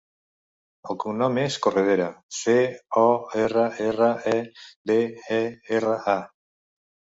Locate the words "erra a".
5.81-6.19